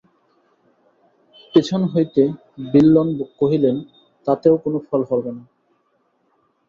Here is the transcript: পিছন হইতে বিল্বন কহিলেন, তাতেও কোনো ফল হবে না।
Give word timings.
পিছন 1.55 1.81
হইতে 1.93 2.21
বিল্বন 2.71 3.07
কহিলেন, 3.39 3.75
তাতেও 4.27 4.55
কোনো 4.57 4.77
ফল 4.87 5.01
হবে 5.09 5.31
না। 5.37 5.43